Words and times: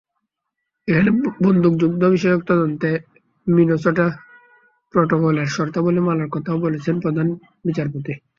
এখানে 0.87 1.09
বন্দুকযুদ্ধবিষয়ক 1.43 2.41
তদন্তে 2.47 2.89
মিনেসোটা 3.47 4.05
প্রটোকলের 4.93 5.47
শর্তাবলি 5.55 6.01
মানার 6.03 6.29
কথাও 6.31 6.57
বলেছেন 6.65 6.95
প্রধান 7.03 7.27
বিচারপতি। 7.65 8.13